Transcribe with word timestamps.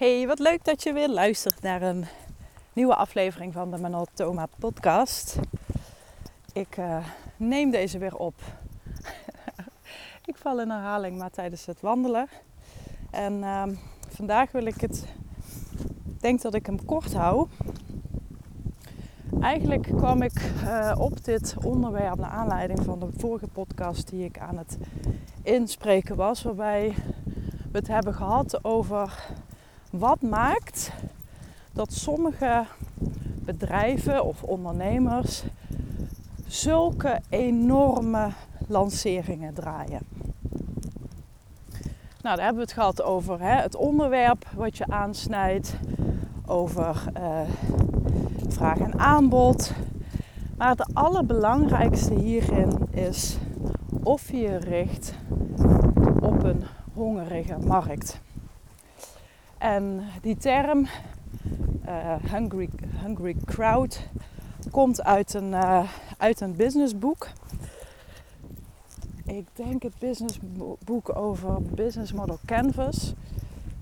Hey, 0.00 0.26
wat 0.26 0.38
leuk 0.38 0.64
dat 0.64 0.82
je 0.82 0.92
weer 0.92 1.08
luistert 1.08 1.62
naar 1.62 1.82
een 1.82 2.04
nieuwe 2.72 2.94
aflevering 2.94 3.52
van 3.52 3.70
de 3.70 3.78
Manotoma 3.78 4.46
podcast. 4.58 5.38
Ik 6.52 6.76
uh, 6.76 7.06
neem 7.36 7.70
deze 7.70 7.98
weer 7.98 8.16
op. 8.16 8.34
ik 10.30 10.36
val 10.36 10.60
in 10.60 10.70
herhaling, 10.70 11.18
maar 11.18 11.30
tijdens 11.30 11.66
het 11.66 11.80
wandelen. 11.80 12.28
En 13.10 13.32
uh, 13.32 13.62
vandaag 14.08 14.52
wil 14.52 14.66
ik 14.66 14.80
het, 14.80 15.04
ik 16.06 16.20
denk 16.20 16.42
dat 16.42 16.54
ik 16.54 16.66
hem 16.66 16.84
kort 16.84 17.14
hou. 17.14 17.48
Eigenlijk 19.40 19.82
kwam 19.82 20.22
ik 20.22 20.52
uh, 20.64 20.94
op 20.98 21.24
dit 21.24 21.54
onderwerp 21.62 22.18
naar 22.18 22.30
aanleiding 22.30 22.82
van 22.84 23.00
de 23.00 23.08
vorige 23.16 23.48
podcast 23.48 24.10
die 24.10 24.24
ik 24.24 24.38
aan 24.38 24.58
het 24.58 24.78
inspreken 25.42 26.16
was, 26.16 26.42
waarbij 26.42 26.94
we 27.72 27.78
het 27.78 27.88
hebben 27.88 28.14
gehad 28.14 28.64
over 28.64 29.28
wat 29.90 30.22
maakt 30.22 30.92
dat 31.72 31.92
sommige 31.92 32.64
bedrijven 33.44 34.24
of 34.24 34.42
ondernemers 34.42 35.42
zulke 36.46 37.20
enorme 37.28 38.28
lanceringen 38.66 39.54
draaien. 39.54 40.00
Nou, 42.22 42.36
daar 42.36 42.44
hebben 42.44 42.54
we 42.54 42.60
het 42.60 42.72
gehad 42.72 43.02
over 43.02 43.40
hè, 43.40 43.60
het 43.60 43.76
onderwerp 43.76 44.46
wat 44.54 44.76
je 44.76 44.86
aansnijdt, 44.86 45.74
over 46.46 47.04
uh, 47.16 47.40
vraag 48.48 48.78
en 48.78 48.98
aanbod. 48.98 49.72
Maar 50.56 50.68
het 50.68 50.94
allerbelangrijkste 50.94 52.14
hierin 52.14 52.78
is 52.90 53.38
of 54.02 54.30
je 54.30 54.38
je 54.38 54.56
richt 54.56 55.14
op 56.20 56.42
een 56.42 56.64
hongerige 56.92 57.58
markt. 57.58 58.20
En 59.60 60.04
die 60.22 60.36
term, 60.36 60.86
uh, 61.86 62.14
hungry, 62.32 62.68
hungry 63.02 63.36
crowd, 63.44 64.08
komt 64.70 65.02
uit 65.02 65.34
een, 65.34 65.48
uh, 65.48 65.90
uit 66.18 66.40
een 66.40 66.56
businessboek. 66.56 67.28
Ik 69.24 69.46
denk 69.52 69.82
het 69.82 69.98
businessboek 69.98 71.16
over 71.16 71.62
Business 71.62 72.12
Model 72.12 72.38
Canvas, 72.46 73.14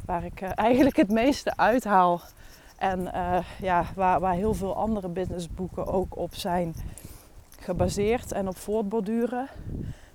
waar 0.05 0.25
ik 0.25 0.41
uh, 0.41 0.51
eigenlijk 0.55 0.97
het 0.97 1.11
meeste 1.11 1.57
uithaal. 1.57 2.21
En 2.77 3.11
ja, 3.61 3.85
waar, 3.95 4.21
waar 4.21 4.35
heel 4.35 4.55
veel 4.55 4.77
andere 4.77 5.09
businessboeken 5.09 5.87
ook 5.87 6.17
op 6.17 6.35
zijn 6.35 6.75
gebaseerd 7.61 8.33
en 8.33 8.49
op 8.49 8.57
voortborduren. 8.57 9.49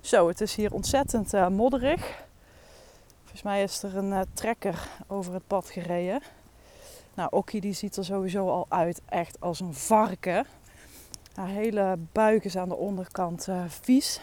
Zo, 0.00 0.28
het 0.28 0.40
is 0.40 0.54
hier 0.54 0.72
ontzettend 0.72 1.32
modderig. 1.50 2.24
Volgens 3.34 3.54
mij 3.54 3.62
is 3.62 3.82
er 3.82 3.96
een 3.96 4.10
uh, 4.10 4.20
trekker 4.32 4.88
over 5.06 5.32
het 5.32 5.46
pad 5.46 5.70
gereden. 5.70 6.22
Nou, 7.14 7.28
Okkie 7.30 7.60
die 7.60 7.72
ziet 7.72 7.96
er 7.96 8.04
sowieso 8.04 8.48
al 8.48 8.66
uit 8.68 9.00
echt 9.08 9.40
als 9.40 9.60
een 9.60 9.74
varken. 9.74 10.46
Haar 11.34 11.48
hele 11.48 11.98
buik 12.12 12.44
is 12.44 12.56
aan 12.56 12.68
de 12.68 12.76
onderkant 12.76 13.46
uh, 13.48 13.64
vies. 13.68 14.20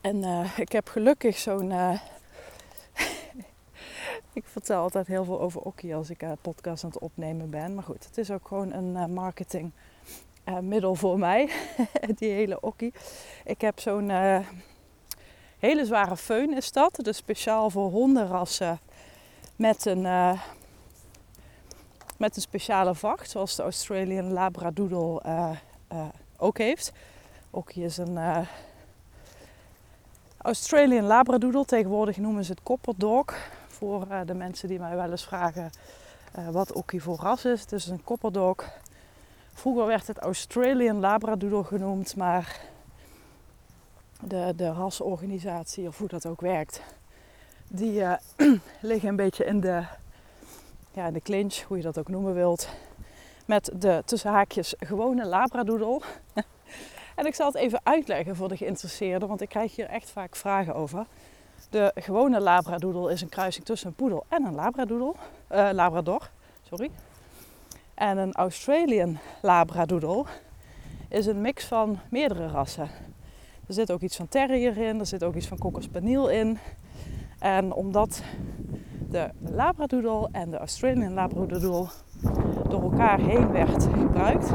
En 0.00 0.16
uh, 0.16 0.58
ik 0.58 0.72
heb 0.72 0.88
gelukkig 0.88 1.38
zo'n... 1.38 1.72
ik 4.32 4.44
vertel 4.44 4.80
altijd 4.80 5.06
heel 5.06 5.24
veel 5.24 5.40
over 5.40 5.60
Okkie 5.60 5.94
als 5.94 6.10
ik 6.10 6.22
een 6.22 6.38
podcast 6.40 6.84
aan 6.84 6.90
het 6.90 6.98
opnemen 6.98 7.50
ben. 7.50 7.74
Maar 7.74 7.84
goed, 7.84 8.04
het 8.04 8.18
is 8.18 8.30
ook 8.30 8.48
gewoon 8.48 8.72
een 8.72 9.12
marketing 9.12 9.72
middel 10.60 10.94
voor 10.94 11.18
mij. 11.18 11.50
Die 12.18 12.30
hele 12.30 12.60
Okkie. 12.60 12.92
Ik 13.44 13.60
heb 13.60 13.80
zo'n 13.80 14.10
Hele 15.58 15.84
zware 15.84 16.16
föhn 16.16 16.56
is 16.56 16.72
dat. 16.72 16.98
Dus 17.02 17.16
speciaal 17.16 17.70
voor 17.70 17.90
hondenrassen 17.90 18.78
met 19.56 19.86
een, 19.86 20.04
uh, 20.04 20.40
met 22.16 22.36
een 22.36 22.42
speciale 22.42 22.94
vacht. 22.94 23.30
Zoals 23.30 23.56
de 23.56 23.62
Australian 23.62 24.32
Labradoodle 24.32 25.22
uh, 25.26 25.50
uh, 25.92 26.04
ook 26.36 26.58
heeft. 26.58 26.92
Okkie 27.50 27.84
is 27.84 27.96
een 27.96 28.46
Australian 30.38 31.04
Labradoodle. 31.04 31.64
Tegenwoordig 31.64 32.16
noemen 32.16 32.44
ze 32.44 32.50
het 32.50 32.62
Copper 32.62 32.94
Dog. 32.96 33.24
Voor 33.66 34.06
de 34.26 34.34
mensen 34.34 34.68
die 34.68 34.78
mij 34.78 34.96
wel 34.96 35.10
eens 35.10 35.24
vragen 35.24 35.70
wat 36.50 36.72
Okkie 36.72 37.02
voor 37.02 37.16
ras 37.16 37.44
is. 37.44 37.60
Het 37.60 37.72
is 37.72 37.86
een 37.86 38.04
Copper 38.04 38.32
Dog. 38.32 38.56
Vroeger 39.52 39.86
werd 39.86 40.06
het 40.06 40.18
Australian 40.18 41.00
Labradoodle 41.00 41.64
genoemd, 41.64 42.16
maar 42.16 42.60
de, 44.22 44.52
de 44.56 44.72
rasorganisatie, 44.72 45.86
of 45.86 45.98
hoe 45.98 46.08
dat 46.08 46.26
ook 46.26 46.40
werkt, 46.40 46.80
die 47.68 48.00
uh, 48.00 48.12
liggen 48.80 49.08
een 49.08 49.16
beetje 49.16 49.44
in 49.44 49.60
de, 49.60 49.84
ja, 50.92 51.06
in 51.06 51.12
de 51.12 51.20
clinch, 51.20 51.60
hoe 51.62 51.76
je 51.76 51.82
dat 51.82 51.98
ook 51.98 52.08
noemen 52.08 52.34
wilt, 52.34 52.68
met 53.46 53.70
de 53.76 54.02
tussen 54.04 54.30
haakjes 54.30 54.74
gewone 54.78 55.26
labradoodle. 55.26 56.00
en 57.16 57.26
ik 57.26 57.34
zal 57.34 57.46
het 57.46 57.56
even 57.56 57.80
uitleggen 57.82 58.36
voor 58.36 58.48
de 58.48 58.56
geïnteresseerden, 58.56 59.28
want 59.28 59.40
ik 59.40 59.48
krijg 59.48 59.76
hier 59.76 59.88
echt 59.88 60.10
vaak 60.10 60.36
vragen 60.36 60.74
over. 60.74 61.06
De 61.70 61.92
gewone 61.94 62.40
labradoodle 62.40 63.12
is 63.12 63.20
een 63.20 63.28
kruising 63.28 63.64
tussen 63.64 63.88
een 63.88 63.94
poedel 63.94 64.24
en 64.28 64.44
een 64.44 64.54
labradoodle, 64.54 65.14
uh, 65.52 65.68
labrador. 65.72 66.30
Sorry. 66.62 66.90
En 67.94 68.18
een 68.18 68.32
Australian 68.32 69.18
labradoodle 69.42 70.24
is 71.08 71.26
een 71.26 71.40
mix 71.40 71.64
van 71.64 71.98
meerdere 72.10 72.48
rassen. 72.48 72.90
Er 73.66 73.74
zit 73.74 73.92
ook 73.92 74.00
iets 74.00 74.16
van 74.16 74.28
terrier 74.28 74.76
in, 74.76 74.98
er 74.98 75.06
zit 75.06 75.24
ook 75.24 75.34
iets 75.34 75.48
van 75.48 75.76
spaniel 75.78 76.30
in. 76.30 76.58
En 77.38 77.72
omdat 77.72 78.22
de 79.10 79.30
labradoodle 79.38 80.28
en 80.32 80.50
de 80.50 80.58
Australian 80.58 81.12
labradoodle 81.12 81.86
door 82.68 82.82
elkaar 82.82 83.20
heen 83.20 83.52
werd 83.52 83.88
gebruikt, 83.98 84.52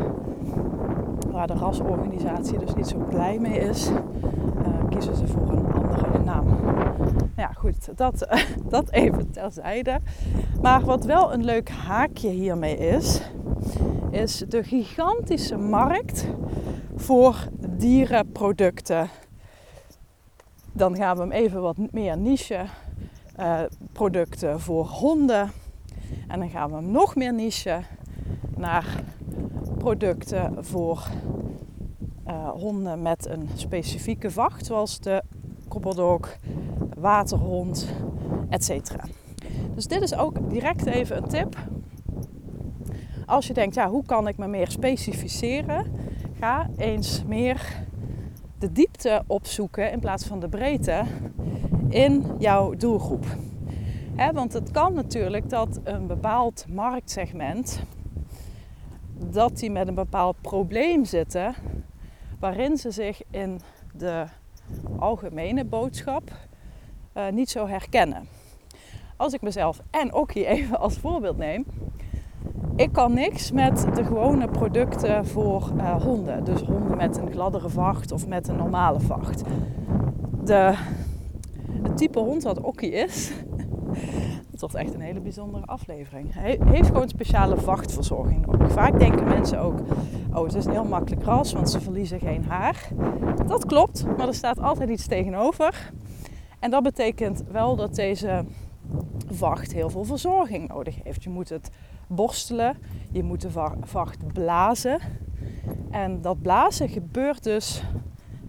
waar 1.32 1.48
de 1.48 1.54
rasorganisatie 1.54 2.58
dus 2.58 2.74
niet 2.74 2.88
zo 2.88 2.98
blij 2.98 3.40
mee 3.40 3.60
is, 3.60 3.90
uh, 3.90 4.90
kiezen 4.90 5.16
ze 5.16 5.28
voor 5.28 5.50
een 5.50 5.74
andere 5.74 6.24
naam. 6.24 6.46
Ja, 7.36 7.52
goed, 7.54 7.98
dat, 7.98 8.28
dat 8.70 8.92
even 8.92 9.32
terzijde. 9.32 10.00
Maar 10.62 10.86
wat 10.86 11.06
wel 11.06 11.34
een 11.34 11.44
leuk 11.44 11.70
haakje 11.70 12.30
hiermee 12.30 12.78
is, 12.78 13.22
is 14.12 14.44
de 14.50 14.64
gigantische 14.64 15.58
markt 15.58 16.28
voor 16.96 17.36
dierenproducten. 17.81 19.09
Dan 20.72 20.96
gaan 20.96 21.16
we 21.16 21.22
hem 21.22 21.31
even 21.31 21.62
wat 21.62 21.78
meer 21.92 22.18
niche 22.18 22.66
uh, 23.40 23.62
producten 23.92 24.59
voor 24.59 24.86
honden. 24.86 25.52
En 26.28 26.40
dan 26.40 26.50
gaan 26.50 26.69
we 26.69 26.75
hem 26.75 26.92
nog 26.92 27.16
meer 27.16 27.34
niche 27.34 27.81
naar 28.58 29.03
producten 29.78 30.66
voor 30.66 31.08
uh, 32.28 32.50
honden 32.50 33.02
met 33.02 33.28
een 33.28 33.50
specifieke 33.56 34.31
vacht, 34.31 34.66
zoals 34.66 35.00
de 35.00 35.24
koppeldog, 35.68 36.38
waterhond, 36.98 37.88
etc. 38.50 38.69
Dus 39.75 39.88
dit 39.88 40.02
is 40.02 40.16
ook 40.16 40.50
direct 40.50 40.86
even 40.86 41.18
een 41.18 41.28
tip. 41.28 41.56
Als 43.25 43.48
je 43.48 43.53
denkt, 43.53 43.75
ja, 43.75 43.90
hoe 43.90 44.06
kan 44.06 44.28
ik 44.28 44.38
me 44.38 44.48
meer 44.48 44.72
specificeren? 44.72 46.11
Ga 46.41 46.69
eens 46.78 47.24
meer 47.28 47.85
de 48.59 48.72
diepte 48.72 49.24
opzoeken 49.28 49.91
in 49.91 50.00
plaats 50.00 50.25
van 50.25 50.40
de 50.40 50.50
breedte 50.50 51.03
in 51.90 52.25
jouw 52.40 52.75
doelgroep. 52.75 53.25
want 54.34 54.53
het 54.53 54.72
kan 54.72 54.94
natuurlijk 54.94 55.50
dat 55.50 55.80
een 55.84 56.07
bepaald 56.07 56.66
marktsegment 56.69 57.84
dat 59.18 59.57
die 59.57 59.72
met 59.72 59.88
een 59.88 59.96
bepaald 59.96 60.41
probleem 60.41 61.06
zitten, 61.06 61.56
waarin 62.40 62.78
ze 62.78 62.91
zich 62.91 63.22
in 63.31 63.59
de 63.94 64.25
algemene 65.00 65.66
boodschap 65.66 66.31
uh, 67.18 67.30
niet 67.30 67.50
zo 67.50 67.68
herkennen. 67.68 68.28
Als 69.18 69.34
ik 69.34 69.41
mezelf 69.41 69.81
en 69.90 70.13
ook 70.13 70.31
hier 70.31 70.48
even 70.48 70.80
als 70.80 70.98
voorbeeld 70.98 71.38
neem, 71.38 71.66
ik 72.81 72.92
kan 72.92 73.13
niks 73.13 73.51
met 73.51 73.86
de 73.95 74.04
gewone 74.04 74.48
producten 74.48 75.25
voor 75.25 75.72
uh, 75.78 76.01
honden. 76.01 76.44
Dus 76.44 76.62
honden 76.62 76.98
met 76.98 77.18
een 77.18 77.31
gladdere 77.31 77.69
vacht 77.69 78.12
of 78.12 78.28
met 78.28 78.48
een 78.48 78.56
normale 78.56 79.00
vacht. 79.00 79.44
De, 80.44 80.74
het 81.81 81.98
type 81.98 82.19
hond 82.19 82.44
wat 82.44 82.62
Okkie 82.62 82.92
is, 82.92 83.31
dat 84.51 84.60
wordt 84.60 84.75
echt 84.75 84.94
een 84.94 85.01
hele 85.01 85.19
bijzondere 85.19 85.66
aflevering. 85.66 86.33
Hij 86.33 86.60
heeft 86.66 86.88
gewoon 86.88 87.10
speciale 87.10 87.57
vachtverzorging 87.57 88.45
nodig. 88.45 88.72
Vaak 88.72 89.00
denken 89.00 89.24
mensen 89.28 89.60
ook, 89.60 89.80
oh 90.33 90.44
het 90.44 90.56
is 90.56 90.66
een 90.66 90.72
heel 90.72 90.83
makkelijk 90.83 91.24
ras, 91.24 91.54
want 91.54 91.69
ze 91.69 91.81
verliezen 91.81 92.19
geen 92.19 92.44
haar. 92.44 92.88
Dat 93.48 93.66
klopt, 93.66 94.06
maar 94.18 94.28
er 94.28 94.33
staat 94.33 94.60
altijd 94.60 94.89
iets 94.89 95.07
tegenover. 95.07 95.92
En 96.60 96.72
dat 96.72 96.83
betekent 96.83 97.44
wel 97.51 97.75
dat 97.75 97.95
deze 97.95 98.44
vacht 99.28 99.74
heel 99.74 99.90
veel 99.90 100.04
verzorging 100.04 100.68
nodig 100.68 101.04
heeft. 101.04 101.24
Je 101.24 101.30
moet 101.30 101.50
het 101.50 101.70
borstelen, 102.08 102.78
je 103.12 103.24
moet 103.24 103.42
de 103.42 103.50
vacht 103.82 104.34
blazen. 104.34 105.00
En 105.92 106.22
dat 106.22 106.42
blazen 106.42 106.90
gebeurt 106.90 107.44
dus 107.44 107.84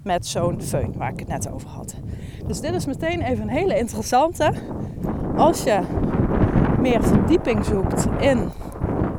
met 0.03 0.27
zo'n 0.27 0.61
föhn 0.61 0.97
waar 0.97 1.13
ik 1.13 1.19
het 1.19 1.29
net 1.29 1.51
over 1.51 1.69
had. 1.69 1.95
Dus 2.47 2.61
dit 2.61 2.75
is 2.75 2.87
meteen 2.87 3.21
even 3.21 3.43
een 3.43 3.55
hele 3.55 3.79
interessante. 3.79 4.53
Als 5.37 5.63
je 5.63 5.81
meer 6.81 7.03
verdieping 7.03 7.65
zoekt 7.65 8.07
in 8.21 8.49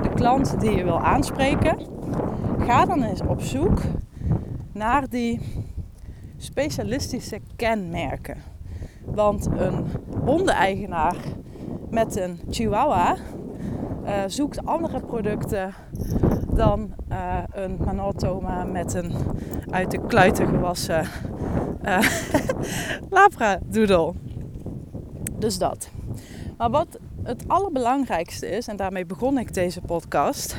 de 0.02 0.10
klant 0.16 0.60
die 0.60 0.72
je 0.72 0.84
wil 0.84 1.00
aanspreken, 1.00 1.78
ga 2.58 2.86
dan 2.86 3.04
eens 3.04 3.22
op 3.22 3.42
zoek 3.42 3.82
naar 4.72 5.10
die 5.10 5.40
specialistische 6.38 7.40
kenmerken. 7.56 8.38
Want 9.06 9.46
een 9.46 9.86
hondeneigenaar 10.26 11.16
met 11.90 12.16
een 12.18 12.40
chihuahua 12.50 13.16
uh, 14.06 14.24
zoekt 14.28 14.66
andere 14.66 15.00
producten 15.00 15.74
dan 16.54 16.94
uh, 17.12 17.38
een 17.52 17.78
Manatoma 17.86 18.64
met 18.64 18.94
een 18.94 19.14
uit 19.70 19.92
de 19.92 20.06
kluiten 20.06 20.48
gewassen 20.48 21.08
uh, 21.86 22.00
labradoodle. 23.10 24.14
Dus 25.40 25.58
dat. 25.58 25.90
Maar 26.58 26.70
wat 26.70 27.00
het 27.24 27.44
allerbelangrijkste 27.48 28.48
is, 28.50 28.68
en 28.68 28.76
daarmee 28.76 29.06
begon 29.06 29.38
ik 29.38 29.54
deze 29.54 29.82
podcast. 29.82 30.56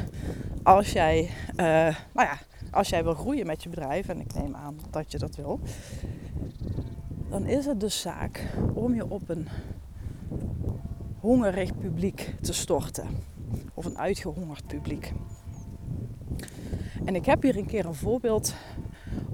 Als 0.63 0.93
jij, 0.93 1.31
nou 1.57 1.95
ja, 2.29 2.39
als 2.71 2.89
jij 2.89 3.05
wil 3.05 3.15
groeien 3.15 3.47
met 3.47 3.63
je 3.63 3.69
bedrijf, 3.69 4.09
en 4.09 4.21
ik 4.21 4.35
neem 4.35 4.55
aan 4.55 4.77
dat 4.91 5.13
je 5.13 5.19
dat 5.19 5.37
wil, 5.37 5.61
dan 7.35 7.47
is 7.47 7.67
het 7.67 7.81
dus 7.81 8.01
zaak 8.01 8.47
om 8.75 8.95
je 8.95 9.11
op 9.11 9.29
een 9.29 9.49
hongerig 11.21 11.79
publiek 11.79 12.35
te 12.41 12.53
storten. 12.53 13.09
Of 13.75 13.85
een 13.85 13.99
uitgehongerd 13.99 14.67
publiek. 14.67 15.13
En 17.05 17.15
ik 17.15 17.27
heb 17.27 17.43
hier 17.43 17.57
een 17.57 17.67
keer 17.67 17.87
een 17.87 17.95
voorbeeld 17.95 18.55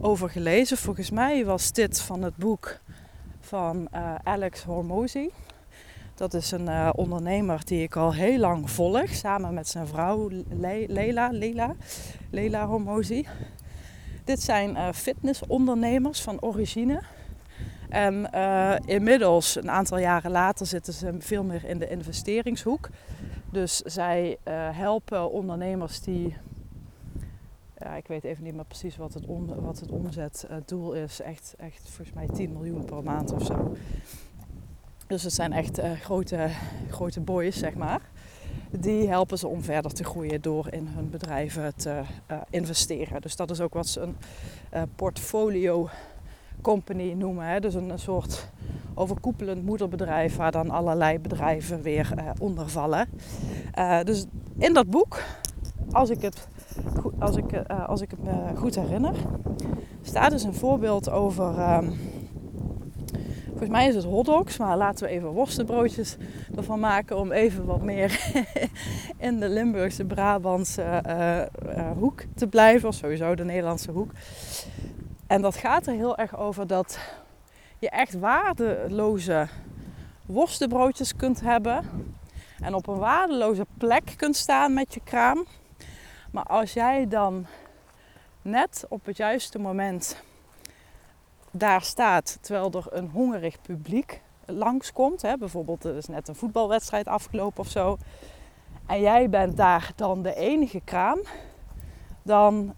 over 0.01 0.31
gelezen. 0.31 0.77
Volgens 0.77 1.11
mij 1.11 1.45
was 1.45 1.73
dit 1.73 2.01
van 2.01 2.23
het 2.23 2.37
boek 2.37 2.81
van 3.41 3.89
uh, 3.95 4.15
Alex 4.23 4.63
Hormozy. 4.63 5.29
Dat 6.15 6.35
is 6.35 6.51
een 6.51 6.67
uh, 6.67 6.91
ondernemer 6.93 7.65
die 7.65 7.83
ik 7.83 7.97
al 7.97 8.15
heel 8.15 8.39
lang 8.39 8.71
volg, 8.71 9.09
samen 9.09 9.55
met 9.55 9.69
zijn 9.69 9.87
vrouw 9.87 10.29
Le 10.49 10.85
Leila, 10.89 11.29
Leila, 11.33 11.75
Leila 12.31 12.67
Hormozy. 12.67 13.25
Dit 14.25 14.43
zijn 14.43 14.71
uh, 14.71 14.93
fitnessondernemers 14.93 16.21
van 16.21 16.43
origine. 16.43 17.03
En 17.91 18.29
uh, 18.35 18.75
inmiddels, 18.85 19.57
een 19.57 19.71
aantal 19.71 19.99
jaren 19.99 20.31
later, 20.31 20.67
zitten 20.67 20.93
ze 20.93 21.15
veel 21.19 21.45
meer 21.45 21.65
in 21.65 21.79
de 21.79 21.89
investeringshoek. 21.89 22.89
Dus 23.51 23.77
zij 23.77 24.37
uh, 24.49 24.69
helpen 24.73 25.31
ondernemers 25.31 26.01
die, 26.01 26.37
ja, 27.79 27.95
ik 27.95 28.07
weet 28.07 28.25
even 28.25 28.45
niet 28.45 28.55
meer 28.55 28.65
precies 28.65 28.97
wat 28.97 29.15
het, 29.15 29.25
wat 29.61 29.81
het 29.81 29.91
omzetdoel 29.91 30.93
is, 30.93 31.21
echt, 31.21 31.55
echt 31.59 31.83
volgens 31.91 32.13
mij 32.17 32.27
10 32.27 32.53
miljoen 32.53 32.85
per 32.85 33.03
maand 33.03 33.33
of 33.33 33.45
zo. 33.45 33.77
Dus 35.07 35.23
het 35.23 35.33
zijn 35.33 35.53
echt 35.53 35.81
grote, 36.01 36.49
grote 36.91 37.21
boys, 37.21 37.59
zeg 37.59 37.75
maar. 37.75 38.01
Die 38.71 39.09
helpen 39.09 39.39
ze 39.39 39.49
om 39.49 39.63
verder 39.63 39.93
te 39.93 40.05
groeien 40.05 40.41
door 40.41 40.73
in 40.73 40.87
hun 40.87 41.11
bedrijven 41.11 41.77
te 41.77 42.03
investeren. 42.51 43.21
Dus 43.21 43.37
dat 43.37 43.51
is 43.51 43.61
ook 43.61 43.75
wat 43.75 43.87
ze 43.87 44.01
een 44.01 44.17
portfolio 44.97 45.89
company 46.61 47.13
noemen. 47.13 47.47
Hè? 47.47 47.61
Dus 47.61 47.75
een, 47.75 47.93
soort 47.95 48.49
overkoepelend 48.95 49.65
moederbedrijf 49.65 50.37
waar 50.37 50.53
dan 50.53 50.71
allerlei 50.71 51.19
bedrijven 51.19 51.83
weer 51.83 52.13
uh, 52.19 52.31
onder 52.39 52.69
vallen. 52.69 53.09
Uh, 53.79 54.03
dus 54.03 54.27
in 54.59 54.75
dat 54.75 54.91
boek, 54.91 55.23
als 55.93 56.11
ik 56.11 56.23
het, 56.23 56.49
als 57.19 57.37
ik, 57.37 57.53
uh, 57.53 57.89
als 57.89 58.01
ik 58.01 58.11
het 58.11 58.23
me 58.23 58.57
goed 58.57 58.75
herinner, 58.75 59.15
staat 60.03 60.31
dus 60.31 60.43
een 60.43 60.55
voorbeeld 60.55 61.11
over. 61.11 61.75
Um, 61.75 61.99
volgens 63.49 63.71
mij 63.71 63.89
is 63.89 63.95
het 63.95 64.05
hotdogs, 64.05 64.57
maar 64.57 64.77
laten 64.77 65.07
we 65.07 65.13
even 65.13 65.29
worstenbroodjes 65.29 66.17
ervan 66.57 66.81
maken 66.81 67.19
om 67.19 67.33
even 67.33 67.65
wat 67.65 67.83
meer 67.83 68.33
in 69.19 69.41
de 69.41 69.49
Limburgse 69.49 70.05
Brabantse 70.05 71.03
hoek 71.99 72.23
te 72.35 72.47
blijven. 72.47 72.89
Of 72.89 72.95
sowieso 72.95 73.35
de 73.35 73.45
Nederlandse 73.45 73.91
hoek. 73.91 74.11
En 75.31 75.43
dat 75.43 75.57
gaat 75.57 75.87
er 75.87 75.95
heel 75.95 76.17
erg 76.17 76.37
over 76.37 76.67
dat 76.67 76.99
je 77.79 77.91
echt 77.91 78.19
waardeloze 78.19 79.49
worstenbroodjes 80.27 81.17
kunt 81.17 81.41
hebben. 81.41 81.85
En 82.61 82.75
op 82.75 82.87
een 82.87 82.99
waardeloze 82.99 83.67
plek 83.79 84.15
kunt 84.17 84.37
staan 84.37 84.75
met 84.75 84.95
je 84.95 85.01
kraam. 85.05 85.47
Maar 86.31 86.43
als 86.43 86.73
jij 86.73 87.09
dan 87.09 87.47
net 88.43 88.85
op 88.89 89.05
het 89.05 89.17
juiste 89.17 89.59
moment 89.59 90.23
daar 91.51 91.83
staat, 91.83 92.39
terwijl 92.41 92.71
er 92.73 92.87
een 92.89 93.09
hongerig 93.09 93.61
publiek 93.61 94.21
langskomt, 94.45 95.23
hè, 95.23 95.37
bijvoorbeeld 95.37 95.85
er 95.85 95.97
is 95.97 96.07
net 96.07 96.29
een 96.29 96.35
voetbalwedstrijd 96.35 97.07
afgelopen 97.07 97.61
of 97.61 97.69
zo, 97.69 97.97
en 98.87 99.01
jij 99.01 99.29
bent 99.29 99.57
daar 99.57 99.93
dan 99.97 100.23
de 100.23 100.35
enige 100.35 100.81
kraam, 100.85 101.21
dan 102.23 102.75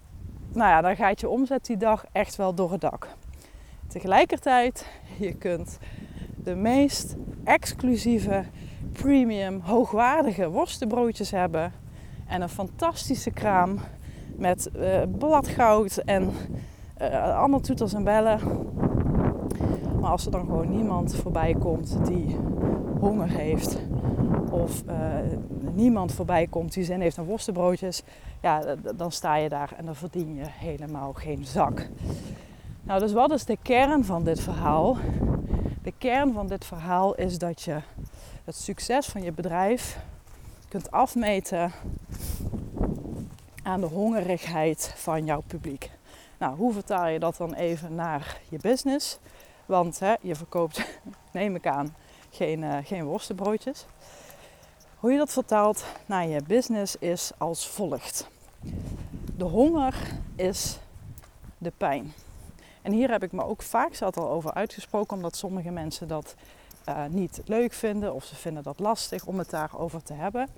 nou 0.55 0.71
ja, 0.71 0.81
dan 0.81 0.97
gaat 0.97 1.21
je 1.21 1.29
omzet 1.29 1.67
die 1.67 1.77
dag 1.77 2.05
echt 2.13 2.37
wel 2.37 2.55
door 2.55 2.73
het 2.73 2.81
dak. 2.81 3.09
Tegelijkertijd, 3.87 4.87
je 5.19 5.35
kunt 5.35 5.79
de 6.37 6.55
meest 6.55 7.17
exclusieve, 7.45 8.45
premium, 8.93 9.61
hoogwaardige 9.61 10.49
worstenbroodjes 10.51 11.31
hebben. 11.31 11.73
En 12.27 12.43
een 12.43 12.49
fantastische 12.49 13.31
kraam 13.31 13.79
met 14.37 14.71
uh, 14.77 15.03
bladgoud 15.19 15.97
en 15.97 16.31
uh, 17.01 17.39
andere 17.39 17.63
toeters 17.63 17.93
en 17.93 18.05
bellen. 18.05 18.41
Maar 20.01 20.11
als 20.11 20.25
er 20.25 20.31
dan 20.31 20.47
gewoon 20.47 20.71
niemand 20.71 21.15
voorbij 21.15 21.55
komt 21.59 22.07
die 22.07 22.37
honger 23.01 23.29
heeft 23.29 23.79
of 24.53 24.83
uh, 24.89 24.95
niemand 25.73 26.13
voorbij 26.13 26.47
komt 26.47 26.73
die 26.73 26.85
zin 26.85 27.01
heeft 27.01 27.19
aan 27.19 27.25
worstenbroodjes, 27.25 28.03
ja, 28.41 28.75
dan 28.95 29.13
sta 29.13 29.37
je 29.37 29.49
daar 29.49 29.73
en 29.77 29.85
dan 29.85 29.95
verdien 29.95 30.35
je 30.35 30.45
helemaal 30.47 31.13
geen 31.13 31.45
zak. 31.45 31.89
Nou, 32.83 33.01
dus 33.01 33.13
wat 33.13 33.31
is 33.33 33.45
de 33.45 33.59
kern 33.63 34.05
van 34.05 34.25
dit 34.25 34.41
verhaal? 34.41 34.97
De 35.83 35.93
kern 35.99 36.33
van 36.33 36.47
dit 36.47 36.65
verhaal 36.65 37.15
is 37.15 37.39
dat 37.39 37.63
je 37.63 37.81
het 38.45 38.57
succes 38.57 39.07
van 39.07 39.23
je 39.23 39.33
bedrijf 39.33 39.99
kunt 40.69 40.91
afmeten 40.91 41.73
aan 43.63 43.81
de 43.81 43.87
hongerigheid 43.87 44.93
van 44.97 45.25
jouw 45.25 45.43
publiek. 45.47 45.91
Nou, 46.39 46.57
hoe 46.57 46.73
vertaal 46.73 47.07
je 47.07 47.19
dat 47.19 47.37
dan 47.37 47.55
even 47.55 47.95
naar 47.95 48.41
je 48.49 48.59
business? 48.59 49.19
Want 49.67 49.99
hè, 49.99 50.15
je 50.21 50.35
verkoopt, 50.35 51.01
neem 51.33 51.55
ik 51.55 51.67
aan, 51.67 51.95
geen, 52.31 52.63
uh, 52.63 52.77
geen 52.85 53.05
worstenbroodjes. 53.05 53.87
Hoe 55.03 55.13
je 55.13 55.19
dat 55.19 55.33
vertaalt 55.33 55.85
naar 56.07 56.27
je 56.27 56.43
business 56.47 56.97
is 56.97 57.33
als 57.39 57.69
volgt. 57.69 58.29
De 59.37 59.45
honger 59.45 59.95
is 60.37 60.79
de 61.59 61.73
pijn. 61.77 62.13
En 62.83 62.93
hier 62.93 63.11
heb 63.11 63.23
ik 63.23 63.33
me 63.33 63.45
ook 63.45 63.63
vaak 63.63 63.95
zat 63.95 64.17
al 64.17 64.31
over 64.31 64.53
uitgesproken, 64.53 65.17
omdat 65.17 65.37
sommige 65.37 65.71
mensen 65.71 66.09
dat 66.09 66.35
uh, 66.89 67.05
niet 67.11 67.41
leuk 67.45 67.73
vinden 67.73 68.15
of 68.15 68.25
ze 68.25 68.35
vinden 68.35 68.63
dat 68.63 68.79
lastig 68.79 69.27
om 69.27 69.39
het 69.39 69.51
daarover 69.51 70.03
te 70.03 70.13
hebben. 70.13 70.49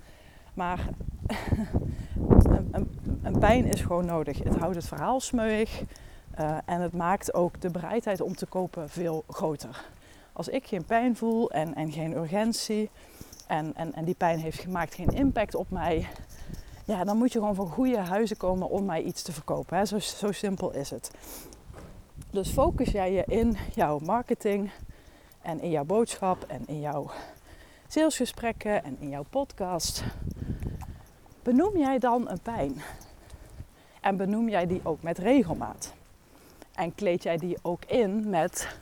Maar 0.53 0.79
een, 2.43 2.69
een, 2.71 3.19
een, 3.23 3.39
pijn 3.39 3.65
is 3.65 3.81
gewoon 3.81 4.05
nodig. 4.05 4.43
Het 4.43 4.55
houdt 4.55 4.75
het 4.75 4.87
verhaal 4.87 5.19
smeuig 5.19 5.81
uh, 6.39 6.57
en 6.65 6.81
het 6.81 6.93
maakt 6.93 7.33
ook 7.33 7.61
de 7.61 7.69
bereidheid 7.69 8.21
om 8.21 8.35
te 8.35 8.45
kopen 8.45 8.89
veel 8.89 9.23
groter. 9.27 9.85
Als 10.33 10.47
ik 10.47 10.67
geen 10.67 10.85
pijn 10.85 11.15
voel 11.15 11.51
en, 11.51 11.75
en 11.75 11.91
geen 11.91 12.17
urgentie, 12.17 12.89
en, 13.47 13.75
en, 13.75 13.93
en 13.93 14.05
die 14.05 14.15
pijn 14.15 14.39
heeft 14.39 14.59
gemaakt 14.59 14.93
geen 14.93 15.09
impact 15.09 15.55
op 15.55 15.69
mij, 15.69 16.07
ja, 16.85 17.03
dan 17.03 17.17
moet 17.17 17.33
je 17.33 17.39
gewoon 17.39 17.55
van 17.55 17.67
goede 17.67 17.97
huizen 17.97 18.37
komen 18.37 18.69
om 18.69 18.85
mij 18.85 19.01
iets 19.01 19.21
te 19.21 19.31
verkopen. 19.31 19.77
Hè. 19.77 19.85
Zo, 19.85 19.99
zo 19.99 20.31
simpel 20.31 20.71
is 20.71 20.89
het. 20.89 21.11
Dus 22.29 22.49
focus 22.49 22.91
jij 22.91 23.11
je 23.11 23.23
in 23.27 23.57
jouw 23.73 23.99
marketing 23.99 24.71
en 25.41 25.61
in 25.61 25.69
jouw 25.69 25.83
boodschap 25.83 26.43
en 26.43 26.67
in 26.67 26.79
jouw 26.79 27.11
salesgesprekken 27.87 28.83
en 28.83 28.97
in 28.99 29.09
jouw 29.09 29.25
podcast. 29.29 30.03
Benoem 31.43 31.77
jij 31.77 31.99
dan 31.99 32.29
een 32.29 32.41
pijn? 32.41 32.81
En 34.01 34.17
benoem 34.17 34.49
jij 34.49 34.67
die 34.67 34.81
ook 34.83 35.01
met 35.01 35.17
regelmaat? 35.17 35.93
En 36.73 36.95
kleed 36.95 37.23
jij 37.23 37.37
die 37.37 37.57
ook 37.61 37.85
in 37.85 38.29
met 38.29 38.77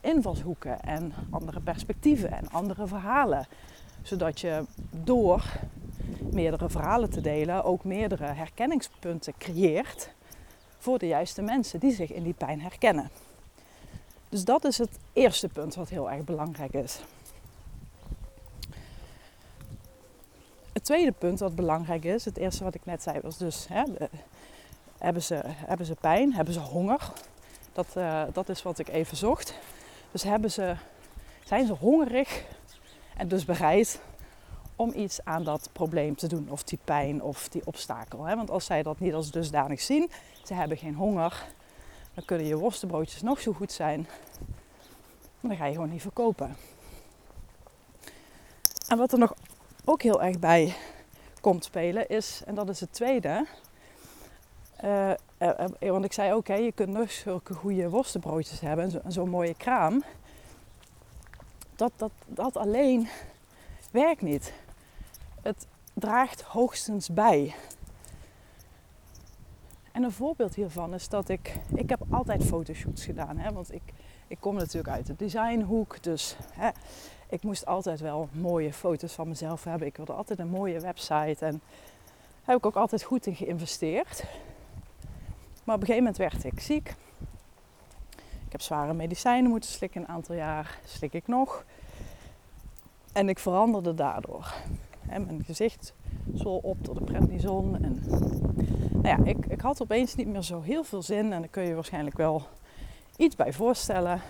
invalshoeken 0.00 0.80
en 0.80 1.12
andere 1.30 1.60
perspectieven 1.60 2.32
en 2.32 2.50
andere 2.50 2.86
verhalen. 2.86 3.46
Zodat 4.02 4.40
je 4.40 4.64
door 4.90 5.44
meerdere 6.30 6.68
verhalen 6.68 7.10
te 7.10 7.20
delen 7.20 7.64
ook 7.64 7.84
meerdere 7.84 8.24
herkenningspunten 8.24 9.32
creëert 9.38 10.10
voor 10.78 10.98
de 10.98 11.06
juiste 11.06 11.42
mensen 11.42 11.80
die 11.80 11.92
zich 11.92 12.12
in 12.12 12.22
die 12.22 12.34
pijn 12.34 12.60
herkennen. 12.60 13.10
Dus 14.28 14.44
dat 14.44 14.64
is 14.64 14.78
het 14.78 14.98
eerste 15.12 15.48
punt 15.48 15.74
wat 15.74 15.88
heel 15.88 16.10
erg 16.10 16.24
belangrijk 16.24 16.72
is. 16.72 17.00
Het 20.72 20.84
tweede 20.84 21.12
punt 21.12 21.40
wat 21.40 21.54
belangrijk 21.54 22.04
is, 22.04 22.24
het 22.24 22.36
eerste 22.36 22.64
wat 22.64 22.74
ik 22.74 22.84
net 22.84 23.02
zei, 23.02 23.20
was 23.20 23.36
dus: 23.36 23.66
hè, 23.68 23.82
hebben, 24.98 25.22
ze, 25.22 25.40
hebben 25.44 25.86
ze 25.86 25.94
pijn, 26.00 26.34
hebben 26.34 26.54
ze 26.54 26.60
honger? 26.60 27.12
Dat, 27.72 27.86
uh, 27.96 28.22
dat 28.32 28.48
is 28.48 28.62
wat 28.62 28.78
ik 28.78 28.88
even 28.88 29.16
zocht. 29.16 29.54
Dus 30.12 30.22
hebben 30.22 30.50
ze, 30.50 30.76
zijn 31.44 31.66
ze 31.66 31.72
hongerig 31.72 32.44
en 33.16 33.28
dus 33.28 33.44
bereid 33.44 34.00
om 34.76 34.92
iets 34.94 35.24
aan 35.24 35.44
dat 35.44 35.68
probleem 35.72 36.16
te 36.16 36.26
doen, 36.26 36.50
of 36.50 36.62
die 36.62 36.78
pijn 36.84 37.22
of 37.22 37.48
die 37.48 37.66
obstakel. 37.66 38.24
Hè? 38.24 38.36
Want 38.36 38.50
als 38.50 38.64
zij 38.64 38.82
dat 38.82 39.00
niet 39.00 39.14
als 39.14 39.30
dusdanig 39.30 39.80
zien, 39.80 40.10
ze 40.44 40.54
hebben 40.54 40.76
geen 40.76 40.94
honger, 40.94 41.46
dan 42.14 42.24
kunnen 42.24 42.46
je 42.46 42.56
worstenbroodjes 42.56 43.22
nog 43.22 43.40
zo 43.40 43.52
goed 43.52 43.72
zijn, 43.72 44.08
maar 45.40 45.50
dan 45.50 45.56
ga 45.56 45.66
je 45.66 45.74
gewoon 45.74 45.90
niet 45.90 46.02
verkopen. 46.02 46.56
En 48.88 48.98
wat 48.98 49.12
er 49.12 49.18
nog 49.18 49.34
ook 49.84 50.02
heel 50.02 50.22
erg 50.22 50.38
bij 50.38 50.74
komt 51.40 51.64
spelen 51.64 52.08
is, 52.08 52.42
en 52.44 52.54
dat 52.54 52.68
is 52.68 52.80
het 52.80 52.92
tweede, 52.92 53.46
uh, 54.84 55.10
want 55.80 56.04
ik 56.04 56.12
zei 56.12 56.32
ook, 56.32 56.46
je 56.46 56.72
kunt 56.74 56.92
nog 56.92 57.10
zulke 57.10 57.54
goede 57.54 57.88
worstenbroodjes 57.88 58.60
hebben 58.60 59.02
en 59.04 59.12
zo'n 59.12 59.28
mooie 59.28 59.54
kraam. 59.54 60.02
Dat, 61.76 61.92
dat, 61.96 62.10
dat 62.26 62.56
alleen 62.56 63.08
werkt 63.90 64.22
niet. 64.22 64.52
Het 65.42 65.66
draagt 65.94 66.42
hoogstens 66.42 67.08
bij. 67.08 67.54
En 69.92 70.02
een 70.02 70.12
voorbeeld 70.12 70.54
hiervan 70.54 70.94
is 70.94 71.08
dat 71.08 71.28
ik... 71.28 71.58
Ik 71.74 71.88
heb 71.88 72.00
altijd 72.10 72.44
fotoshoots 72.44 73.04
gedaan. 73.04 73.38
Hè, 73.38 73.52
want 73.52 73.72
ik, 73.72 73.82
ik 74.26 74.36
kom 74.40 74.54
natuurlijk 74.54 74.88
uit 74.88 75.06
de 75.06 75.16
designhoek. 75.16 76.02
Dus 76.02 76.36
hè, 76.52 76.68
ik 77.28 77.42
moest 77.42 77.66
altijd 77.66 78.00
wel 78.00 78.28
mooie 78.32 78.72
foto's 78.72 79.12
van 79.12 79.28
mezelf 79.28 79.64
hebben. 79.64 79.86
Ik 79.86 79.96
wilde 79.96 80.12
altijd 80.12 80.38
een 80.38 80.48
mooie 80.48 80.80
website. 80.80 81.44
En 81.44 81.50
daar 81.50 82.54
heb 82.54 82.56
ik 82.56 82.66
ook 82.66 82.76
altijd 82.76 83.02
goed 83.02 83.26
in 83.26 83.34
geïnvesteerd. 83.34 84.24
Maar 85.66 85.74
op 85.74 85.80
een 85.80 85.86
gegeven 85.86 86.12
moment 86.12 86.16
werd 86.16 86.44
ik 86.44 86.60
ziek. 86.60 86.94
Ik 88.46 88.52
heb 88.52 88.60
zware 88.60 88.94
medicijnen 88.94 89.50
moeten 89.50 89.70
slikken 89.70 90.00
een 90.00 90.08
aantal 90.08 90.34
jaar. 90.34 90.78
Slik 90.84 91.12
ik 91.12 91.26
nog. 91.26 91.64
En 93.12 93.28
ik 93.28 93.38
veranderde 93.38 93.94
daardoor. 93.94 94.54
En 95.08 95.26
mijn 95.26 95.44
gezicht 95.44 95.94
zwol 96.34 96.58
op 96.62 96.84
door 96.84 96.94
de 96.94 97.04
prednison. 97.04 97.84
En 97.84 98.02
nou 98.90 99.08
ja, 99.08 99.18
ik, 99.24 99.46
ik 99.46 99.60
had 99.60 99.82
opeens 99.82 100.14
niet 100.14 100.26
meer 100.26 100.42
zo 100.42 100.60
heel 100.60 100.84
veel 100.84 101.02
zin. 101.02 101.32
En 101.32 101.40
daar 101.40 101.50
kun 101.50 101.62
je 101.62 101.74
waarschijnlijk 101.74 102.16
wel 102.16 102.42
iets 103.16 103.36
bij 103.36 103.52
voorstellen 103.52 104.20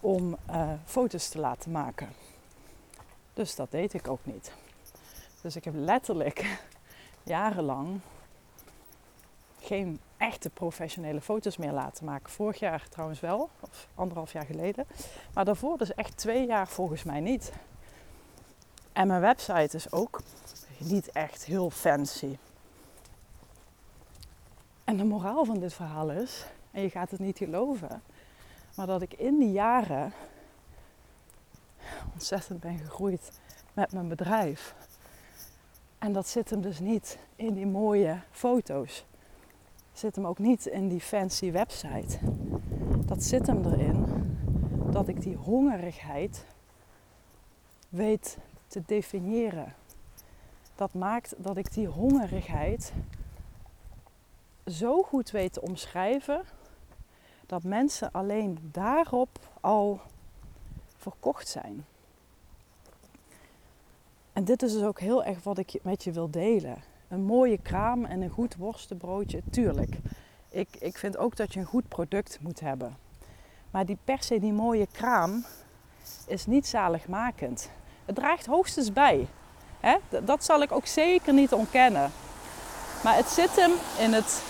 om 0.00 0.36
uh, 0.50 0.70
foto's 0.84 1.28
te 1.28 1.38
laten 1.38 1.70
maken. 1.70 2.08
Dus 3.34 3.54
dat 3.54 3.70
deed 3.70 3.94
ik 3.94 4.08
ook 4.08 4.20
niet. 4.22 4.52
Dus 5.42 5.56
ik 5.56 5.64
heb 5.64 5.74
letterlijk 5.76 6.58
jarenlang 7.22 8.00
geen 9.66 10.00
echte 10.16 10.50
professionele 10.50 11.20
foto's 11.20 11.56
meer 11.56 11.72
laten 11.72 12.04
maken. 12.04 12.32
Vorig 12.32 12.58
jaar 12.58 12.88
trouwens 12.88 13.20
wel, 13.20 13.50
of 13.60 13.88
anderhalf 13.94 14.32
jaar 14.32 14.46
geleden. 14.46 14.86
Maar 15.34 15.44
daarvoor 15.44 15.78
dus 15.78 15.94
echt 15.94 16.16
twee 16.16 16.46
jaar 16.46 16.68
volgens 16.68 17.02
mij 17.02 17.20
niet. 17.20 17.52
En 18.92 19.06
mijn 19.06 19.20
website 19.20 19.76
is 19.76 19.92
ook 19.92 20.20
niet 20.78 21.12
echt 21.12 21.44
heel 21.44 21.70
fancy. 21.70 22.36
En 24.84 24.96
de 24.96 25.04
moraal 25.04 25.44
van 25.44 25.58
dit 25.58 25.74
verhaal 25.74 26.10
is, 26.10 26.46
en 26.70 26.82
je 26.82 26.90
gaat 26.90 27.10
het 27.10 27.20
niet 27.20 27.38
geloven, 27.38 28.02
maar 28.74 28.86
dat 28.86 29.02
ik 29.02 29.12
in 29.12 29.38
die 29.38 29.52
jaren 29.52 30.12
ontzettend 32.12 32.60
ben 32.60 32.78
gegroeid 32.78 33.30
met 33.72 33.92
mijn 33.92 34.08
bedrijf. 34.08 34.74
En 35.98 36.12
dat 36.12 36.28
zit 36.28 36.50
hem 36.50 36.60
dus 36.60 36.78
niet 36.78 37.18
in 37.36 37.54
die 37.54 37.66
mooie 37.66 38.18
foto's. 38.30 39.04
Zit 39.96 40.16
hem 40.16 40.26
ook 40.26 40.38
niet 40.38 40.66
in 40.66 40.88
die 40.88 41.00
fancy 41.00 41.50
website. 41.50 42.18
Dat 43.06 43.22
zit 43.22 43.46
hem 43.46 43.64
erin 43.64 44.04
dat 44.90 45.08
ik 45.08 45.22
die 45.22 45.36
hongerigheid 45.36 46.44
weet 47.88 48.38
te 48.66 48.82
definiëren. 48.86 49.74
Dat 50.74 50.94
maakt 50.94 51.34
dat 51.38 51.56
ik 51.56 51.72
die 51.72 51.86
hongerigheid 51.86 52.92
zo 54.66 55.02
goed 55.02 55.30
weet 55.30 55.52
te 55.52 55.60
omschrijven 55.60 56.42
dat 57.46 57.62
mensen 57.62 58.12
alleen 58.12 58.58
daarop 58.72 59.38
al 59.60 60.00
verkocht 60.96 61.48
zijn. 61.48 61.84
En 64.32 64.44
dit 64.44 64.62
is 64.62 64.72
dus 64.72 64.82
ook 64.82 65.00
heel 65.00 65.24
erg 65.24 65.42
wat 65.42 65.58
ik 65.58 65.78
met 65.82 66.04
je 66.04 66.12
wil 66.12 66.30
delen. 66.30 66.94
Een 67.08 67.22
mooie 67.22 67.58
kraam 67.58 68.04
en 68.04 68.22
een 68.22 68.30
goed 68.30 68.56
worstenbroodje, 68.56 69.42
tuurlijk. 69.50 69.98
Ik, 70.48 70.68
ik 70.78 70.98
vind 70.98 71.16
ook 71.16 71.36
dat 71.36 71.52
je 71.52 71.60
een 71.60 71.66
goed 71.66 71.88
product 71.88 72.38
moet 72.40 72.60
hebben. 72.60 72.96
Maar 73.70 73.86
die 73.86 73.98
per 74.04 74.22
se 74.22 74.40
die 74.40 74.52
mooie 74.52 74.86
kraam 74.92 75.44
is 76.26 76.46
niet 76.46 76.66
zaligmakend. 76.66 77.70
Het 78.04 78.14
draagt 78.14 78.46
hoogstens 78.46 78.92
bij. 78.92 79.26
Hè? 79.80 79.96
Dat 80.24 80.44
zal 80.44 80.62
ik 80.62 80.72
ook 80.72 80.86
zeker 80.86 81.32
niet 81.32 81.52
ontkennen. 81.52 82.10
Maar 83.04 83.16
het 83.16 83.28
zit 83.28 83.56
hem 83.56 83.72
in 83.98 84.12
het. 84.12 84.42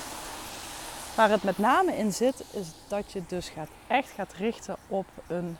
Waar 1.16 1.30
het 1.30 1.42
met 1.42 1.58
name 1.58 1.96
in 1.96 2.12
zit, 2.12 2.44
is 2.50 2.72
dat 2.88 3.12
je 3.12 3.22
dus 3.26 3.48
gaat, 3.48 3.68
echt 3.86 4.10
gaat 4.10 4.32
richten 4.32 4.76
op 4.88 5.06
een 5.26 5.56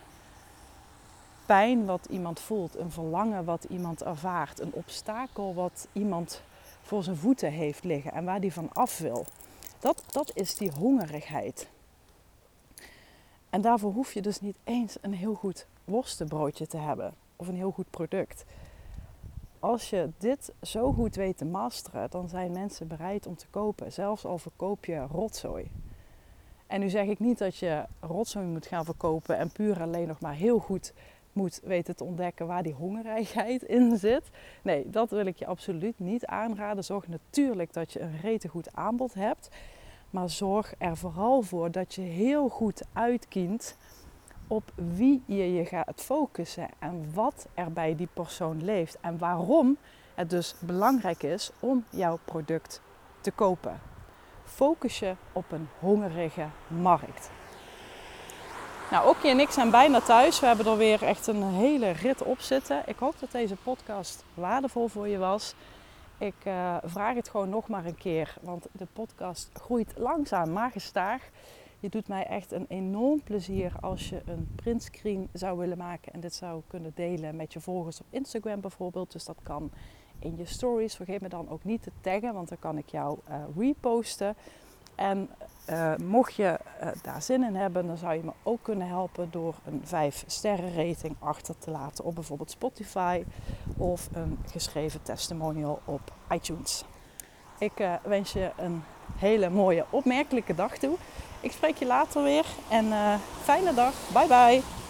pijn 1.45 1.85
wat 1.85 2.07
iemand 2.09 2.39
voelt, 2.39 2.77
een 2.77 2.91
verlangen 2.91 3.45
wat 3.45 3.63
iemand 3.63 4.03
ervaart, 4.03 4.59
een 4.59 4.73
obstakel 4.73 5.53
wat 5.53 5.87
iemand 5.91 6.41
voor 6.87 7.03
zijn 7.03 7.17
voeten 7.17 7.51
heeft 7.51 7.83
liggen 7.83 8.11
en 8.11 8.25
waar 8.25 8.39
die 8.39 8.53
van 8.53 8.73
af 8.73 8.97
wil. 8.97 9.25
Dat, 9.79 10.03
dat 10.11 10.31
is 10.33 10.55
die 10.55 10.71
hongerigheid. 10.71 11.67
En 13.49 13.61
daarvoor 13.61 13.91
hoef 13.91 14.13
je 14.13 14.21
dus 14.21 14.41
niet 14.41 14.57
eens 14.63 14.97
een 15.01 15.13
heel 15.13 15.33
goed 15.33 15.67
worstenbroodje 15.85 16.67
te 16.67 16.77
hebben 16.77 17.13
of 17.35 17.47
een 17.47 17.55
heel 17.55 17.71
goed 17.71 17.89
product. 17.89 18.45
Als 19.59 19.89
je 19.89 20.09
dit 20.17 20.51
zo 20.61 20.93
goed 20.93 21.15
weet 21.15 21.37
te 21.37 21.45
masteren, 21.45 22.09
dan 22.09 22.29
zijn 22.29 22.51
mensen 22.51 22.87
bereid 22.87 23.25
om 23.25 23.35
te 23.35 23.47
kopen, 23.49 23.93
zelfs 23.93 24.25
al 24.25 24.37
verkoop 24.37 24.85
je 24.85 24.99
rotzooi. 25.11 25.71
En 26.67 26.79
nu 26.79 26.89
zeg 26.89 27.07
ik 27.07 27.19
niet 27.19 27.37
dat 27.37 27.57
je 27.57 27.85
rotzooi 27.99 28.45
moet 28.45 28.67
gaan 28.67 28.85
verkopen 28.85 29.37
en 29.37 29.51
puur 29.51 29.81
alleen 29.81 30.07
nog 30.07 30.19
maar 30.19 30.35
heel 30.35 30.59
goed 30.59 30.93
moet 31.37 31.59
weten 31.63 31.95
te 31.95 32.03
ontdekken 32.03 32.47
waar 32.47 32.63
die 32.63 32.73
hongerigheid 32.73 33.63
in 33.63 33.97
zit. 33.97 34.29
Nee, 34.63 34.89
dat 34.89 35.09
wil 35.09 35.25
ik 35.25 35.37
je 35.37 35.45
absoluut 35.45 35.99
niet 35.99 36.25
aanraden. 36.25 36.83
Zorg 36.83 37.07
natuurlijk 37.07 37.73
dat 37.73 37.93
je 37.93 37.99
een 37.99 38.19
rete 38.21 38.47
goed 38.47 38.75
aanbod 38.75 39.13
hebt. 39.13 39.49
Maar 40.09 40.29
zorg 40.29 40.73
er 40.77 40.97
vooral 40.97 41.41
voor 41.41 41.71
dat 41.71 41.93
je 41.93 42.01
heel 42.01 42.49
goed 42.49 42.85
uitkient 42.93 43.77
op 44.47 44.71
wie 44.75 45.23
je 45.25 45.53
je 45.53 45.65
gaat 45.65 46.01
focussen 46.01 46.69
en 46.79 47.13
wat 47.13 47.47
er 47.53 47.71
bij 47.73 47.95
die 47.95 48.09
persoon 48.13 48.63
leeft 48.63 48.97
en 49.01 49.17
waarom 49.17 49.77
het 50.15 50.29
dus 50.29 50.55
belangrijk 50.59 51.23
is 51.23 51.51
om 51.59 51.85
jouw 51.89 52.19
product 52.25 52.81
te 53.21 53.31
kopen. 53.31 53.79
Focus 54.43 54.99
je 54.99 55.15
op 55.31 55.51
een 55.51 55.67
hongerige 55.79 56.47
markt. 56.67 57.29
Nou, 58.91 59.09
Okkie 59.09 59.29
en 59.29 59.39
ik 59.39 59.49
zijn 59.49 59.69
bijna 59.69 60.01
thuis. 60.01 60.39
We 60.39 60.45
hebben 60.45 60.65
er 60.65 60.77
weer 60.77 61.03
echt 61.03 61.27
een 61.27 61.43
hele 61.43 61.91
rit 61.91 62.23
op 62.23 62.39
zitten. 62.39 62.83
Ik 62.85 62.95
hoop 62.97 63.19
dat 63.19 63.31
deze 63.31 63.55
podcast 63.55 64.23
waardevol 64.33 64.87
voor 64.87 65.07
je 65.07 65.17
was. 65.17 65.53
Ik 66.17 66.35
uh, 66.47 66.77
vraag 66.83 67.15
het 67.15 67.29
gewoon 67.29 67.49
nog 67.49 67.67
maar 67.67 67.85
een 67.85 67.97
keer, 67.97 68.33
want 68.41 68.67
de 68.71 68.87
podcast 68.93 69.49
groeit 69.53 69.93
langzaam 69.97 70.51
maar 70.51 70.71
gestaag. 70.71 71.21
Je 71.79 71.89
doet 71.89 72.07
mij 72.07 72.25
echt 72.25 72.51
een 72.51 72.65
enorm 72.67 73.23
plezier 73.23 73.71
als 73.81 74.09
je 74.09 74.21
een 74.25 74.49
printscreen 74.55 75.29
zou 75.33 75.57
willen 75.57 75.77
maken 75.77 76.13
en 76.13 76.19
dit 76.19 76.33
zou 76.33 76.61
kunnen 76.67 76.91
delen 76.95 77.35
met 77.35 77.53
je 77.53 77.59
volgers 77.59 77.99
op 77.99 78.07
Instagram 78.09 78.61
bijvoorbeeld. 78.61 79.11
Dus 79.11 79.25
dat 79.25 79.37
kan 79.43 79.71
in 80.19 80.37
je 80.37 80.45
stories. 80.45 80.95
Vergeet 80.95 81.21
me 81.21 81.29
dan 81.29 81.49
ook 81.49 81.63
niet 81.63 81.83
te 81.83 81.91
taggen, 82.01 82.33
want 82.33 82.49
dan 82.49 82.59
kan 82.59 82.77
ik 82.77 82.89
jou 82.89 83.17
uh, 83.29 83.35
reposten. 83.57 84.35
En 84.97 85.29
uh, 85.69 85.95
mocht 85.95 86.35
je 86.35 86.59
uh, 86.83 86.89
daar 87.01 87.21
zin 87.21 87.43
in 87.43 87.55
hebben, 87.55 87.87
dan 87.87 87.97
zou 87.97 88.13
je 88.13 88.23
me 88.23 88.31
ook 88.43 88.59
kunnen 88.61 88.87
helpen 88.87 89.27
door 89.31 89.55
een 89.65 89.81
5 89.83 90.23
sterren 90.27 90.75
rating 90.75 91.15
achter 91.19 91.57
te 91.57 91.71
laten 91.71 92.03
op 92.03 92.15
bijvoorbeeld 92.15 92.51
Spotify 92.51 93.23
of 93.77 94.09
een 94.13 94.39
geschreven 94.51 95.01
testimonial 95.03 95.81
op 95.85 96.01
iTunes. 96.31 96.83
Ik 97.59 97.79
uh, 97.79 97.93
wens 98.03 98.33
je 98.33 98.51
een 98.57 98.83
hele 99.17 99.49
mooie, 99.49 99.85
opmerkelijke 99.89 100.55
dag 100.55 100.77
toe. 100.77 100.95
Ik 101.39 101.51
spreek 101.51 101.77
je 101.77 101.85
later 101.85 102.23
weer 102.23 102.45
en 102.69 102.85
fijne 103.43 103.73
dag. 103.73 103.93
Bye 104.13 104.27
bye. 104.27 104.86